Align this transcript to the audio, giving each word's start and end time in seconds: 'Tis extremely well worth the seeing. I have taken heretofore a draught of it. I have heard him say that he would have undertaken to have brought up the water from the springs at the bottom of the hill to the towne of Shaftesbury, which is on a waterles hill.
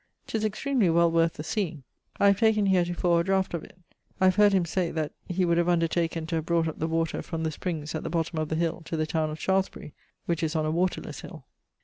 'Tis 0.25 0.43
extremely 0.43 0.89
well 0.89 1.11
worth 1.11 1.33
the 1.33 1.43
seeing. 1.43 1.83
I 2.19 2.25
have 2.25 2.39
taken 2.39 2.65
heretofore 2.65 3.21
a 3.21 3.23
draught 3.23 3.53
of 3.53 3.63
it. 3.63 3.77
I 4.19 4.25
have 4.25 4.35
heard 4.37 4.51
him 4.51 4.65
say 4.65 4.89
that 4.89 5.11
he 5.29 5.45
would 5.45 5.59
have 5.59 5.69
undertaken 5.69 6.25
to 6.25 6.37
have 6.37 6.45
brought 6.47 6.67
up 6.67 6.79
the 6.79 6.87
water 6.87 7.21
from 7.21 7.43
the 7.43 7.51
springs 7.51 7.93
at 7.93 8.01
the 8.01 8.09
bottom 8.09 8.39
of 8.39 8.49
the 8.49 8.55
hill 8.55 8.81
to 8.85 8.97
the 8.97 9.05
towne 9.05 9.29
of 9.29 9.39
Shaftesbury, 9.39 9.93
which 10.25 10.41
is 10.41 10.55
on 10.55 10.65
a 10.65 10.71
waterles 10.71 11.19
hill. 11.21 11.45